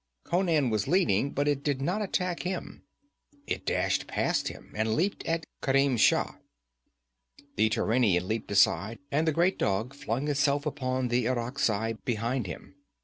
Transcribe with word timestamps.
Conan 0.23 0.71
was 0.71 0.87
leading, 0.87 1.29
but 1.29 1.47
it 1.47 1.63
did 1.63 1.79
not 1.79 2.01
attack 2.01 2.39
him. 2.41 2.81
It 3.45 3.67
dashed 3.67 4.07
past 4.07 4.47
him 4.47 4.73
and 4.75 4.95
leaped 4.95 5.23
at 5.27 5.45
Kerim 5.61 5.95
Shah. 5.99 6.37
The 7.55 7.69
Turanian 7.69 8.27
leaped 8.27 8.49
aside, 8.49 8.97
and 9.11 9.27
the 9.27 9.31
great 9.31 9.59
dog 9.59 9.93
flung 9.93 10.27
itself 10.27 10.65
upon 10.65 11.09
the 11.09 11.25
Irakzai 11.27 12.03
behind 12.03 12.47
him. 12.47 12.73